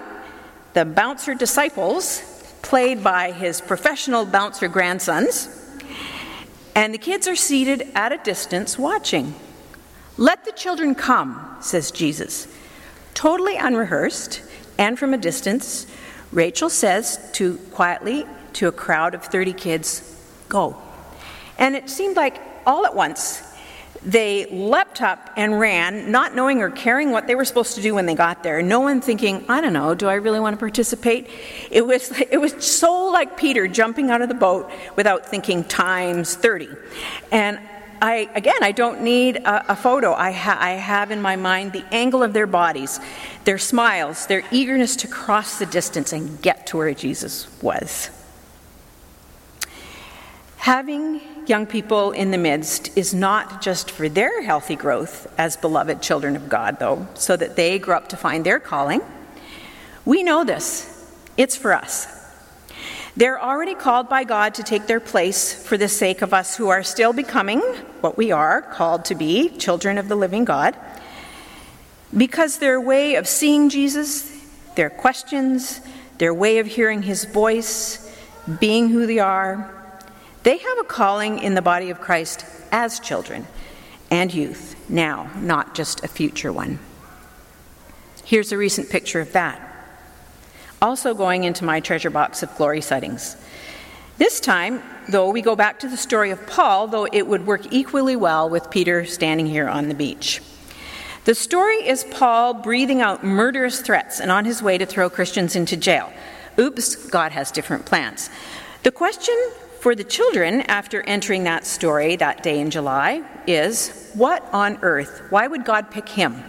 the 0.71 0.85
bouncer 0.85 1.35
disciples, 1.35 2.21
played 2.61 3.03
by 3.03 3.33
his 3.33 3.59
professional 3.59 4.25
bouncer 4.25 4.69
grandsons, 4.69 5.49
and 6.73 6.93
the 6.93 6.97
kids 6.97 7.27
are 7.27 7.35
seated 7.35 7.85
at 7.93 8.13
a 8.13 8.17
distance 8.19 8.79
watching. 8.79 9.35
Let 10.15 10.45
the 10.45 10.53
children 10.53 10.95
come, 10.95 11.57
says 11.59 11.91
Jesus. 11.91 12.47
Totally 13.13 13.57
unrehearsed 13.57 14.41
and 14.77 14.97
from 14.97 15.13
a 15.13 15.17
distance, 15.17 15.85
Rachel 16.31 16.69
says 16.69 17.29
to 17.33 17.57
quietly 17.73 18.25
to 18.53 18.69
a 18.69 18.71
crowd 18.71 19.13
of 19.13 19.25
30 19.25 19.51
kids, 19.51 20.11
Go. 20.51 20.75
And 21.57 21.77
it 21.77 21.89
seemed 21.89 22.17
like 22.17 22.41
all 22.65 22.85
at 22.85 22.93
once 22.93 23.41
they 24.03 24.47
leapt 24.47 25.01
up 25.01 25.29
and 25.37 25.57
ran, 25.57 26.11
not 26.11 26.35
knowing 26.35 26.61
or 26.61 26.69
caring 26.71 27.11
what 27.11 27.25
they 27.25 27.35
were 27.35 27.45
supposed 27.45 27.75
to 27.75 27.81
do 27.81 27.95
when 27.95 28.05
they 28.05 28.15
got 28.15 28.43
there. 28.43 28.61
No 28.61 28.81
one 28.81 28.99
thinking, 28.99 29.45
I 29.47 29.61
don't 29.61 29.71
know, 29.71 29.95
do 29.95 30.09
I 30.09 30.15
really 30.15 30.41
want 30.41 30.55
to 30.55 30.57
participate? 30.59 31.29
It 31.69 31.85
was, 31.85 32.11
it 32.31 32.41
was 32.41 32.65
so 32.65 33.05
like 33.05 33.37
Peter 33.37 33.65
jumping 33.65 34.11
out 34.11 34.21
of 34.21 34.27
the 34.27 34.35
boat 34.35 34.69
without 34.97 35.25
thinking 35.25 35.63
times 35.63 36.35
30. 36.35 36.67
And 37.31 37.59
I, 38.01 38.29
again, 38.35 38.61
I 38.61 38.73
don't 38.73 39.03
need 39.03 39.37
a, 39.37 39.71
a 39.71 39.75
photo. 39.77 40.13
I, 40.13 40.31
ha- 40.31 40.57
I 40.59 40.71
have 40.71 41.11
in 41.11 41.21
my 41.21 41.37
mind 41.37 41.71
the 41.71 41.85
angle 41.93 42.23
of 42.23 42.33
their 42.33 42.47
bodies, 42.47 42.99
their 43.45 43.57
smiles, 43.57 44.25
their 44.25 44.43
eagerness 44.51 44.97
to 44.97 45.07
cross 45.07 45.59
the 45.59 45.65
distance 45.65 46.11
and 46.11 46.41
get 46.41 46.67
to 46.67 46.77
where 46.77 46.93
Jesus 46.93 47.47
was. 47.61 48.09
Having 50.61 51.21
young 51.47 51.65
people 51.65 52.11
in 52.11 52.29
the 52.29 52.37
midst 52.37 52.95
is 52.95 53.15
not 53.15 53.63
just 53.63 53.89
for 53.89 54.07
their 54.07 54.43
healthy 54.43 54.75
growth 54.75 55.25
as 55.39 55.57
beloved 55.57 56.03
children 56.03 56.35
of 56.35 56.49
God, 56.49 56.77
though, 56.77 57.07
so 57.15 57.35
that 57.35 57.55
they 57.55 57.79
grow 57.79 57.97
up 57.97 58.09
to 58.09 58.15
find 58.15 58.45
their 58.45 58.59
calling. 58.59 59.01
We 60.05 60.21
know 60.21 60.43
this, 60.43 61.11
it's 61.35 61.55
for 61.55 61.73
us. 61.73 62.05
They're 63.17 63.41
already 63.41 63.73
called 63.73 64.07
by 64.07 64.23
God 64.23 64.53
to 64.53 64.61
take 64.61 64.85
their 64.85 64.99
place 64.99 65.51
for 65.67 65.77
the 65.77 65.87
sake 65.87 66.21
of 66.21 66.31
us 66.31 66.55
who 66.57 66.69
are 66.69 66.83
still 66.83 67.11
becoming 67.11 67.61
what 68.01 68.15
we 68.15 68.31
are 68.31 68.61
called 68.61 69.05
to 69.05 69.15
be, 69.15 69.49
children 69.57 69.97
of 69.97 70.09
the 70.09 70.15
living 70.15 70.45
God. 70.45 70.75
Because 72.15 72.59
their 72.59 72.79
way 72.79 73.15
of 73.15 73.27
seeing 73.27 73.69
Jesus, 73.69 74.29
their 74.75 74.91
questions, 74.91 75.81
their 76.19 76.35
way 76.35 76.59
of 76.59 76.67
hearing 76.67 77.01
his 77.01 77.25
voice, 77.25 78.15
being 78.59 78.89
who 78.89 79.07
they 79.07 79.17
are, 79.17 79.80
they 80.43 80.57
have 80.57 80.77
a 80.79 80.83
calling 80.83 81.39
in 81.39 81.53
the 81.53 81.61
body 81.61 81.89
of 81.89 82.01
Christ 82.01 82.45
as 82.71 82.99
children 82.99 83.47
and 84.09 84.33
youth, 84.33 84.75
now, 84.89 85.29
not 85.37 85.73
just 85.73 86.03
a 86.03 86.07
future 86.07 86.51
one. 86.51 86.79
Here's 88.23 88.51
a 88.51 88.57
recent 88.57 88.89
picture 88.89 89.21
of 89.21 89.31
that 89.33 89.71
also 90.81 91.13
going 91.13 91.43
into 91.43 91.63
my 91.63 91.79
treasure 91.79 92.09
box 92.09 92.41
of 92.41 92.55
glory 92.55 92.81
sightings. 92.81 93.37
This 94.17 94.39
time, 94.39 94.81
though, 95.07 95.29
we 95.29 95.41
go 95.41 95.55
back 95.55 95.79
to 95.79 95.87
the 95.87 95.97
story 95.97 96.31
of 96.31 96.47
Paul, 96.47 96.87
though 96.87 97.05
it 97.05 97.27
would 97.27 97.45
work 97.45 97.71
equally 97.71 98.15
well 98.15 98.49
with 98.49 98.71
Peter 98.71 99.05
standing 99.05 99.45
here 99.45 99.67
on 99.67 99.89
the 99.89 99.95
beach. 99.95 100.41
The 101.25 101.35
story 101.35 101.87
is 101.87 102.03
Paul 102.05 102.55
breathing 102.55 102.99
out 102.99 103.23
murderous 103.23 103.81
threats 103.81 104.19
and 104.19 104.31
on 104.31 104.45
his 104.45 104.63
way 104.63 104.79
to 104.79 104.87
throw 104.87 105.09
Christians 105.09 105.55
into 105.55 105.77
jail. 105.77 106.11
Oops, 106.57 106.95
God 107.07 107.31
has 107.31 107.51
different 107.51 107.85
plans. 107.85 108.31
The 108.81 108.91
question 108.91 109.35
for 109.81 109.95
the 109.95 110.03
children 110.03 110.61
after 110.61 111.01
entering 111.03 111.43
that 111.43 111.65
story 111.65 112.15
that 112.15 112.41
day 112.41 112.59
in 112.59 112.69
July 112.69 113.23
is 113.45 114.11
what 114.13 114.47
on 114.53 114.77
earth? 114.81 115.23
Why 115.29 115.47
would 115.47 115.65
God 115.65 115.91
pick 115.91 116.07
him? 116.07 116.43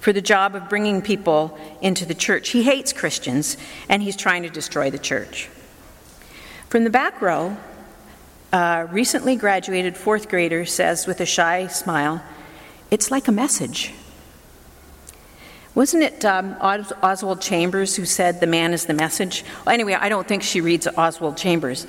for 0.00 0.12
the 0.12 0.22
job 0.22 0.54
of 0.54 0.68
bringing 0.68 1.02
people 1.02 1.58
into 1.80 2.06
the 2.06 2.14
church. 2.14 2.50
He 2.50 2.62
hates 2.62 2.92
Christians 2.92 3.56
and 3.88 4.02
he's 4.02 4.16
trying 4.16 4.42
to 4.44 4.50
destroy 4.50 4.90
the 4.90 4.98
church. 4.98 5.48
From 6.68 6.84
the 6.84 6.90
back 6.90 7.20
row, 7.20 7.56
a 8.52 8.86
recently 8.90 9.36
graduated 9.36 9.96
fourth 9.96 10.28
grader 10.28 10.64
says 10.64 11.06
with 11.06 11.20
a 11.20 11.26
shy 11.26 11.66
smile, 11.66 12.22
It's 12.90 13.10
like 13.10 13.28
a 13.28 13.32
message. 13.32 13.92
Wasn't 15.74 16.02
it 16.02 16.24
um, 16.24 16.56
Os- 16.60 16.92
Oswald 17.02 17.40
Chambers 17.40 17.96
who 17.96 18.04
said, 18.04 18.40
The 18.40 18.46
man 18.46 18.72
is 18.72 18.86
the 18.86 18.94
message? 18.94 19.44
Well, 19.64 19.72
anyway, 19.74 19.94
I 19.94 20.08
don't 20.08 20.26
think 20.26 20.42
she 20.42 20.60
reads 20.60 20.86
Oswald 20.86 21.36
Chambers. 21.36 21.86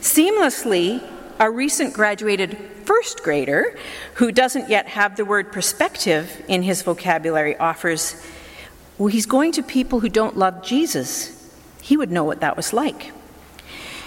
Seamlessly, 0.00 1.02
a 1.40 1.50
recent 1.50 1.94
graduated 1.94 2.56
first 2.84 3.22
grader 3.22 3.76
who 4.14 4.32
doesn't 4.32 4.68
yet 4.68 4.86
have 4.88 5.16
the 5.16 5.24
word 5.24 5.52
perspective 5.52 6.44
in 6.48 6.62
his 6.62 6.82
vocabulary 6.82 7.56
offers 7.56 8.16
well, 8.98 9.08
he's 9.08 9.26
going 9.26 9.50
to 9.52 9.64
people 9.64 9.98
who 10.00 10.08
don't 10.08 10.36
love 10.36 10.62
Jesus. 10.62 11.52
He 11.80 11.96
would 11.96 12.12
know 12.12 12.24
what 12.24 12.40
that 12.40 12.56
was 12.56 12.72
like. 12.72 13.10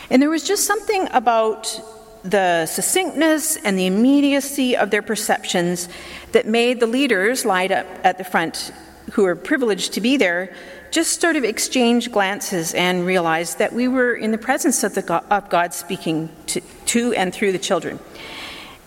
And 0.09 0.21
there 0.21 0.29
was 0.29 0.43
just 0.43 0.65
something 0.65 1.09
about 1.11 1.81
the 2.23 2.65
succinctness 2.65 3.57
and 3.57 3.77
the 3.77 3.87
immediacy 3.87 4.77
of 4.77 4.91
their 4.91 5.01
perceptions 5.01 5.89
that 6.31 6.47
made 6.47 6.79
the 6.79 6.87
leaders 6.87 7.43
lined 7.43 7.71
up 7.71 7.85
at 8.03 8.17
the 8.17 8.23
front, 8.23 8.71
who 9.11 9.23
were 9.23 9.35
privileged 9.35 9.93
to 9.93 10.01
be 10.01 10.17
there, 10.17 10.53
just 10.91 11.21
sort 11.21 11.35
of 11.35 11.43
exchange 11.43 12.11
glances 12.11 12.73
and 12.73 13.05
realize 13.05 13.55
that 13.55 13.73
we 13.73 13.87
were 13.87 14.15
in 14.15 14.31
the 14.31 14.37
presence 14.37 14.83
of, 14.83 14.95
the 14.95 15.01
God, 15.01 15.25
of 15.29 15.49
God 15.49 15.73
speaking 15.73 16.29
to, 16.47 16.61
to 16.85 17.13
and 17.13 17.33
through 17.33 17.51
the 17.51 17.59
children. 17.59 17.99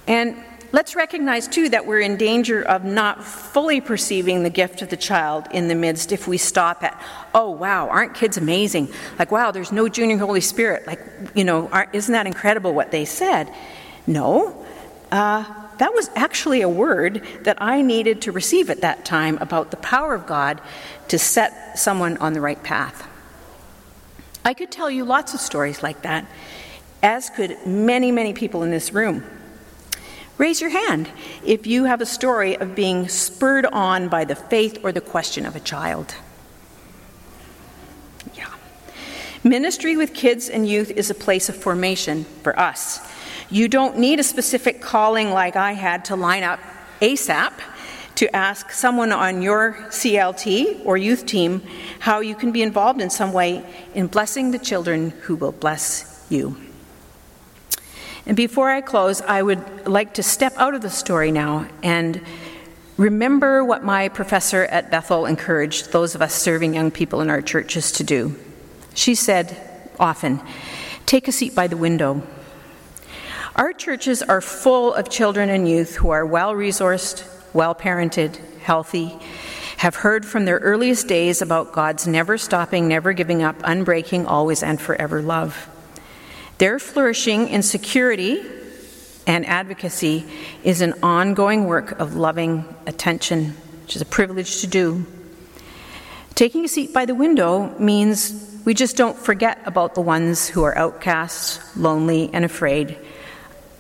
And 0.06 0.36
let's 0.72 0.96
recognize, 0.96 1.46
too, 1.46 1.68
that 1.68 1.86
we're 1.86 2.00
in 2.00 2.16
danger 2.16 2.62
of 2.62 2.84
not 2.84 3.24
fully 3.24 3.80
perceiving 3.80 4.42
the 4.42 4.50
gift 4.50 4.82
of 4.82 4.88
the 4.88 4.96
child 4.96 5.46
in 5.52 5.68
the 5.68 5.74
midst 5.74 6.12
if 6.12 6.26
we 6.26 6.38
stop 6.38 6.82
at, 6.82 7.00
oh, 7.34 7.50
wow, 7.50 7.88
aren't 7.88 8.14
kids 8.14 8.36
amazing? 8.36 8.88
Like, 9.18 9.30
wow, 9.30 9.50
there's 9.50 9.72
no 9.72 9.88
junior 9.88 10.18
Holy 10.18 10.40
Spirit. 10.40 10.86
Like, 10.86 11.00
you 11.34 11.44
know, 11.44 11.70
isn't 11.92 12.12
that 12.12 12.26
incredible 12.26 12.74
what 12.74 12.90
they 12.90 13.04
said? 13.04 13.52
No. 14.06 14.66
Uh, 15.12 15.44
that 15.78 15.94
was 15.94 16.10
actually 16.14 16.60
a 16.60 16.68
word 16.68 17.24
that 17.42 17.60
I 17.60 17.82
needed 17.82 18.22
to 18.22 18.32
receive 18.32 18.70
at 18.70 18.80
that 18.80 19.04
time 19.04 19.38
about 19.38 19.70
the 19.70 19.76
power 19.78 20.14
of 20.14 20.26
God 20.26 20.60
to 21.08 21.18
set 21.18 21.78
someone 21.78 22.16
on 22.18 22.32
the 22.32 22.40
right 22.40 22.62
path. 22.62 23.08
I 24.44 24.54
could 24.54 24.70
tell 24.70 24.90
you 24.90 25.04
lots 25.04 25.34
of 25.34 25.40
stories 25.40 25.82
like 25.82 26.02
that, 26.02 26.26
as 27.02 27.30
could 27.30 27.66
many, 27.66 28.10
many 28.10 28.32
people 28.32 28.62
in 28.62 28.70
this 28.70 28.92
room. 28.92 29.24
Raise 30.36 30.60
your 30.60 30.70
hand 30.70 31.10
if 31.44 31.66
you 31.66 31.84
have 31.84 32.00
a 32.00 32.06
story 32.06 32.56
of 32.56 32.74
being 32.74 33.08
spurred 33.08 33.66
on 33.66 34.08
by 34.08 34.24
the 34.24 34.36
faith 34.36 34.78
or 34.84 34.92
the 34.92 35.00
question 35.00 35.44
of 35.44 35.56
a 35.56 35.60
child. 35.60 36.14
Yeah. 38.34 38.48
Ministry 39.42 39.96
with 39.96 40.14
kids 40.14 40.48
and 40.48 40.68
youth 40.68 40.92
is 40.92 41.10
a 41.10 41.14
place 41.14 41.48
of 41.48 41.56
formation 41.56 42.24
for 42.42 42.58
us. 42.58 43.00
You 43.50 43.68
don't 43.68 43.98
need 43.98 44.20
a 44.20 44.22
specific 44.22 44.80
calling 44.80 45.30
like 45.30 45.56
I 45.56 45.72
had 45.72 46.04
to 46.06 46.16
line 46.16 46.42
up 46.42 46.60
ASAP 47.00 47.52
to 48.16 48.34
ask 48.34 48.72
someone 48.72 49.12
on 49.12 49.42
your 49.42 49.74
CLT 49.90 50.84
or 50.84 50.96
youth 50.96 51.24
team 51.24 51.62
how 52.00 52.20
you 52.20 52.34
can 52.34 52.52
be 52.52 52.62
involved 52.62 53.00
in 53.00 53.08
some 53.08 53.32
way 53.32 53.64
in 53.94 54.08
blessing 54.08 54.50
the 54.50 54.58
children 54.58 55.10
who 55.10 55.36
will 55.36 55.52
bless 55.52 56.26
you. 56.28 56.56
And 58.26 58.36
before 58.36 58.70
I 58.70 58.82
close, 58.82 59.22
I 59.22 59.42
would 59.42 59.86
like 59.86 60.14
to 60.14 60.22
step 60.22 60.52
out 60.56 60.74
of 60.74 60.82
the 60.82 60.90
story 60.90 61.30
now 61.30 61.68
and 61.82 62.20
remember 62.98 63.64
what 63.64 63.82
my 63.82 64.08
professor 64.08 64.64
at 64.64 64.90
Bethel 64.90 65.24
encouraged 65.24 65.92
those 65.92 66.14
of 66.14 66.20
us 66.20 66.34
serving 66.34 66.74
young 66.74 66.90
people 66.90 67.22
in 67.22 67.30
our 67.30 67.40
churches 67.40 67.92
to 67.92 68.04
do. 68.04 68.36
She 68.94 69.14
said 69.14 69.56
often, 69.98 70.40
Take 71.06 71.28
a 71.28 71.32
seat 71.32 71.54
by 71.54 71.68
the 71.68 71.76
window. 71.76 72.22
Our 73.58 73.72
churches 73.72 74.22
are 74.22 74.40
full 74.40 74.94
of 74.94 75.10
children 75.10 75.48
and 75.50 75.68
youth 75.68 75.96
who 75.96 76.10
are 76.10 76.24
well 76.24 76.54
resourced, 76.54 77.26
well 77.52 77.74
parented, 77.74 78.36
healthy, 78.60 79.18
have 79.78 79.96
heard 79.96 80.24
from 80.24 80.44
their 80.44 80.58
earliest 80.58 81.08
days 81.08 81.42
about 81.42 81.72
God's 81.72 82.06
never 82.06 82.38
stopping, 82.38 82.86
never 82.86 83.12
giving 83.12 83.42
up, 83.42 83.58
unbreaking, 83.64 84.26
always 84.26 84.62
and 84.62 84.80
forever 84.80 85.20
love. 85.20 85.68
Their 86.58 86.78
flourishing 86.78 87.48
in 87.48 87.64
security 87.64 88.46
and 89.26 89.44
advocacy 89.44 90.24
is 90.62 90.80
an 90.80 90.94
ongoing 91.02 91.66
work 91.66 91.98
of 91.98 92.14
loving 92.14 92.64
attention, 92.86 93.56
which 93.82 93.96
is 93.96 94.02
a 94.02 94.06
privilege 94.06 94.60
to 94.60 94.68
do. 94.68 95.04
Taking 96.36 96.64
a 96.64 96.68
seat 96.68 96.94
by 96.94 97.06
the 97.06 97.14
window 97.16 97.76
means 97.80 98.60
we 98.64 98.72
just 98.72 98.96
don't 98.96 99.18
forget 99.18 99.58
about 99.66 99.96
the 99.96 100.00
ones 100.00 100.48
who 100.48 100.62
are 100.62 100.78
outcasts, 100.78 101.76
lonely, 101.76 102.30
and 102.32 102.44
afraid, 102.44 102.96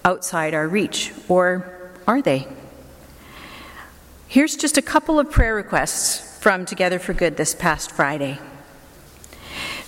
outside 0.04 0.54
our 0.54 0.68
reach. 0.68 1.12
Or 1.28 1.92
are 2.06 2.22
they? 2.22 2.46
Here's 4.28 4.56
just 4.56 4.76
a 4.76 4.82
couple 4.82 5.18
of 5.18 5.30
prayer 5.30 5.54
requests 5.54 6.38
from 6.40 6.66
Together 6.66 6.98
for 6.98 7.14
Good 7.14 7.36
this 7.36 7.54
past 7.54 7.90
Friday. 7.90 8.38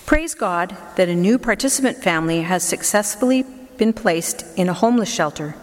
Praise 0.07 0.35
God 0.35 0.76
that 0.97 1.09
a 1.09 1.14
new 1.14 1.38
participant 1.38 1.99
family 1.99 2.43
has 2.43 2.64
successfully 2.64 3.45
been 3.76 3.93
placed 3.93 4.45
in 4.57 4.69
a 4.69 4.75
homeless 4.75 5.12
shelter 5.12 5.55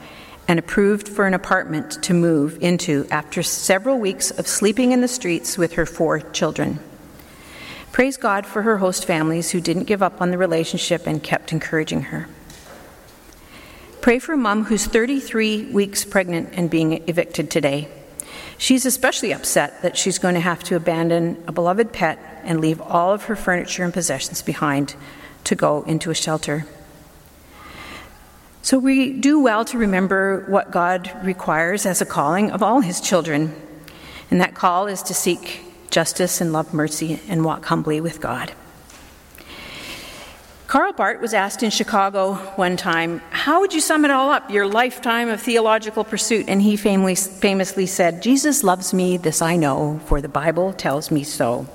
and 0.47 0.57
approved 0.57 1.09
for 1.09 1.27
an 1.27 1.33
apartment 1.33 2.01
to 2.03 2.13
move 2.13 2.57
into 2.61 3.05
after 3.11 3.43
several 3.43 3.99
weeks 3.99 4.31
of 4.31 4.47
sleeping 4.47 4.91
in 4.91 5.01
the 5.01 5.07
streets 5.07 5.57
with 5.57 5.73
her 5.73 5.85
four 5.85 6.19
children. 6.19 6.79
Praise 7.91 8.15
God 8.15 8.45
for 8.45 8.61
her 8.61 8.77
host 8.77 9.05
families 9.05 9.51
who 9.51 9.59
didn't 9.59 9.83
give 9.83 10.01
up 10.01 10.21
on 10.21 10.31
the 10.31 10.37
relationship 10.37 11.05
and 11.05 11.21
kept 11.21 11.51
encouraging 11.51 12.03
her. 12.03 12.27
Pray 14.01 14.19
for 14.19 14.33
a 14.33 14.37
mom 14.37 14.65
who's 14.65 14.85
33 14.85 15.71
weeks 15.71 16.05
pregnant 16.05 16.49
and 16.53 16.69
being 16.69 17.07
evicted 17.09 17.51
today. 17.51 17.89
She's 18.57 18.85
especially 18.85 19.33
upset 19.33 19.81
that 19.81 19.97
she's 19.97 20.17
going 20.17 20.35
to 20.35 20.39
have 20.39 20.63
to 20.63 20.75
abandon 20.75 21.43
a 21.47 21.51
beloved 21.51 21.91
pet 21.91 22.19
and 22.43 22.61
leave 22.61 22.79
all 22.81 23.13
of 23.13 23.23
her 23.23 23.35
furniture 23.35 23.83
and 23.83 23.93
possessions 23.93 24.41
behind 24.41 24.95
to 25.43 25.55
go 25.55 25.83
into 25.83 26.09
a 26.09 26.15
shelter. 26.15 26.65
So 28.61 28.79
we 28.79 29.13
do 29.13 29.39
well 29.39 29.65
to 29.65 29.77
remember 29.77 30.45
what 30.47 30.71
God 30.71 31.11
requires 31.23 31.85
as 31.85 32.01
a 32.01 32.05
calling 32.05 32.51
of 32.51 32.63
all 32.63 32.81
his 32.81 32.99
children. 33.01 33.53
And 34.31 34.41
that 34.41 34.55
call 34.55 34.87
is 34.87 35.03
to 35.03 35.13
seek 35.13 35.61
justice 35.89 36.41
and 36.41 36.51
love 36.51 36.73
mercy 36.73 37.19
and 37.27 37.45
walk 37.45 37.65
humbly 37.65 38.01
with 38.01 38.19
God. 38.19 38.53
Karl 40.67 40.91
Barth 40.91 41.21
was 41.21 41.33
asked 41.33 41.63
in 41.63 41.69
Chicago 41.69 42.33
one 42.57 42.75
time, 42.75 43.19
How 43.29 43.61
would 43.61 43.73
you 43.73 43.79
sum 43.79 44.03
it 44.03 44.11
all 44.11 44.29
up, 44.29 44.51
your 44.51 44.67
lifetime 44.67 45.29
of 45.29 45.41
theological 45.41 46.03
pursuit? 46.03 46.49
And 46.49 46.61
he 46.61 46.75
famously 46.75 47.85
said, 47.85 48.21
Jesus 48.21 48.65
loves 48.65 48.93
me, 48.93 49.15
this 49.15 49.41
I 49.41 49.55
know, 49.55 50.01
for 50.07 50.19
the 50.19 50.27
Bible 50.27 50.73
tells 50.73 51.09
me 51.09 51.23
so. 51.23 51.67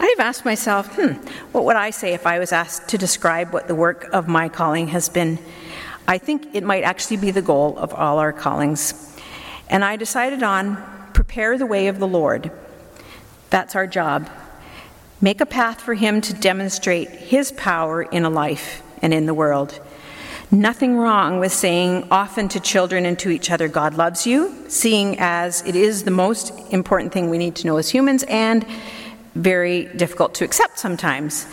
I've 0.00 0.18
asked 0.18 0.44
myself, 0.44 0.96
hmm, 0.96 1.12
what 1.52 1.64
would 1.64 1.76
I 1.76 1.90
say 1.90 2.12
if 2.12 2.26
I 2.26 2.40
was 2.40 2.50
asked 2.50 2.88
to 2.88 2.98
describe 2.98 3.52
what 3.52 3.68
the 3.68 3.74
work 3.76 4.08
of 4.12 4.26
my 4.26 4.48
calling 4.48 4.88
has 4.88 5.08
been? 5.08 5.38
I 6.08 6.18
think 6.18 6.56
it 6.56 6.64
might 6.64 6.82
actually 6.82 7.18
be 7.18 7.30
the 7.30 7.40
goal 7.40 7.78
of 7.78 7.94
all 7.94 8.18
our 8.18 8.32
callings. 8.32 9.16
And 9.68 9.84
I 9.84 9.94
decided 9.94 10.42
on 10.42 10.82
prepare 11.14 11.56
the 11.56 11.66
way 11.66 11.86
of 11.86 12.00
the 12.00 12.08
Lord. 12.08 12.50
That's 13.50 13.76
our 13.76 13.86
job 13.86 14.28
Make 15.24 15.40
a 15.40 15.46
path 15.46 15.80
for 15.80 15.94
him 15.94 16.20
to 16.22 16.34
demonstrate 16.34 17.08
his 17.08 17.52
power 17.52 18.02
in 18.02 18.24
a 18.24 18.28
life 18.28 18.82
and 19.00 19.14
in 19.14 19.26
the 19.26 19.34
world. 19.34 19.78
Nothing 20.50 20.96
wrong 20.96 21.38
with 21.38 21.52
saying 21.52 22.08
often 22.10 22.48
to 22.48 22.58
children 22.58 23.06
and 23.06 23.16
to 23.20 23.30
each 23.30 23.48
other, 23.48 23.68
God 23.68 23.94
loves 23.94 24.26
you, 24.26 24.52
seeing 24.66 25.20
as 25.20 25.62
it 25.64 25.76
is 25.76 26.02
the 26.02 26.10
most 26.10 26.50
important 26.72 27.12
thing 27.12 27.30
we 27.30 27.38
need 27.38 27.54
to 27.54 27.68
know 27.68 27.76
as 27.76 27.88
humans 27.88 28.24
and 28.24 28.66
very 29.36 29.84
difficult 29.94 30.34
to 30.34 30.44
accept 30.44 30.80
sometimes. 30.80 31.46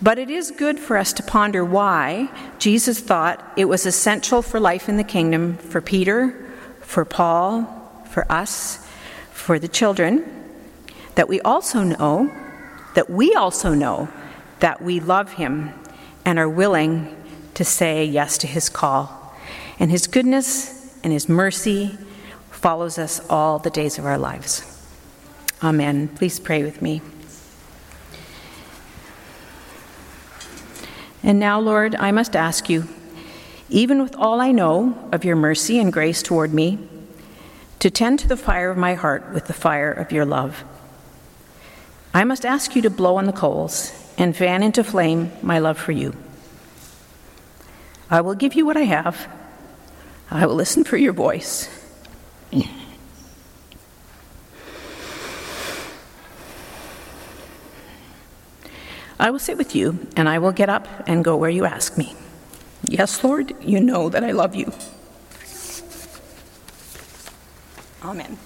But 0.00 0.18
it 0.18 0.30
is 0.30 0.50
good 0.50 0.80
for 0.80 0.96
us 0.96 1.12
to 1.12 1.22
ponder 1.22 1.62
why 1.62 2.30
Jesus 2.58 3.00
thought 3.00 3.52
it 3.54 3.66
was 3.66 3.84
essential 3.84 4.40
for 4.40 4.58
life 4.58 4.88
in 4.88 4.96
the 4.96 5.04
kingdom 5.04 5.58
for 5.58 5.82
Peter, 5.82 6.50
for 6.80 7.04
Paul, 7.04 7.64
for 8.08 8.24
us, 8.32 8.88
for 9.30 9.58
the 9.58 9.68
children, 9.68 10.24
that 11.16 11.28
we 11.28 11.38
also 11.42 11.82
know 11.82 12.34
that 12.94 13.10
we 13.10 13.34
also 13.34 13.74
know 13.74 14.08
that 14.60 14.82
we 14.82 15.00
love 15.00 15.34
him 15.34 15.72
and 16.24 16.38
are 16.38 16.48
willing 16.48 17.16
to 17.54 17.64
say 17.64 18.04
yes 18.04 18.38
to 18.38 18.46
his 18.46 18.68
call. 18.68 19.34
And 19.78 19.90
his 19.90 20.06
goodness 20.06 20.98
and 21.02 21.12
his 21.12 21.28
mercy 21.28 21.98
follows 22.50 22.98
us 22.98 23.20
all 23.30 23.58
the 23.58 23.70
days 23.70 23.98
of 23.98 24.04
our 24.04 24.18
lives. 24.18 24.66
Amen. 25.62 26.08
Please 26.08 26.38
pray 26.38 26.62
with 26.62 26.82
me. 26.82 27.00
And 31.22 31.38
now, 31.38 31.60
Lord, 31.60 31.94
I 31.96 32.12
must 32.12 32.34
ask 32.34 32.68
you, 32.70 32.88
even 33.68 34.02
with 34.02 34.16
all 34.16 34.40
I 34.40 34.52
know 34.52 35.08
of 35.12 35.24
your 35.24 35.36
mercy 35.36 35.78
and 35.78 35.92
grace 35.92 36.22
toward 36.22 36.52
me, 36.52 36.78
to 37.78 37.90
tend 37.90 38.18
to 38.20 38.28
the 38.28 38.36
fire 38.36 38.70
of 38.70 38.76
my 38.78 38.94
heart 38.94 39.32
with 39.32 39.46
the 39.46 39.52
fire 39.52 39.92
of 39.92 40.12
your 40.12 40.24
love. 40.24 40.64
I 42.12 42.24
must 42.24 42.44
ask 42.44 42.74
you 42.74 42.82
to 42.82 42.90
blow 42.90 43.16
on 43.16 43.26
the 43.26 43.32
coals 43.32 43.92
and 44.18 44.36
fan 44.36 44.62
into 44.62 44.82
flame 44.82 45.32
my 45.42 45.58
love 45.58 45.78
for 45.78 45.92
you. 45.92 46.14
I 48.10 48.20
will 48.20 48.34
give 48.34 48.54
you 48.54 48.66
what 48.66 48.76
I 48.76 48.82
have. 48.82 49.28
I 50.30 50.46
will 50.46 50.56
listen 50.56 50.84
for 50.84 50.96
your 50.96 51.12
voice. 51.12 51.68
I 59.20 59.30
will 59.30 59.38
sit 59.38 59.58
with 59.58 59.76
you, 59.76 60.08
and 60.16 60.30
I 60.30 60.38
will 60.38 60.50
get 60.50 60.70
up 60.70 60.88
and 61.06 61.22
go 61.22 61.36
where 61.36 61.50
you 61.50 61.66
ask 61.66 61.98
me. 61.98 62.14
Yes, 62.82 63.22
Lord, 63.22 63.54
you 63.60 63.78
know 63.78 64.08
that 64.08 64.24
I 64.24 64.30
love 64.30 64.54
you. 64.54 64.72
Amen. 68.02 68.38